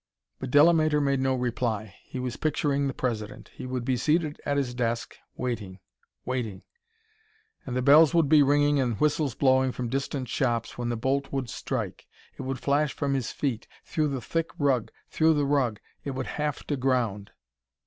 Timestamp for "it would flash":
12.35-12.93